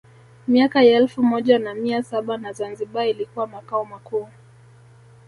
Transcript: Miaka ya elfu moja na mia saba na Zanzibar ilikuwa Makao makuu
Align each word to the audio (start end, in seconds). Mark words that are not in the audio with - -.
Miaka 0.47 0.83
ya 0.83 0.97
elfu 0.97 1.23
moja 1.23 1.59
na 1.59 1.73
mia 1.75 2.03
saba 2.03 2.37
na 2.37 2.53
Zanzibar 2.53 3.07
ilikuwa 3.09 3.47
Makao 3.47 3.85
makuu 3.85 4.27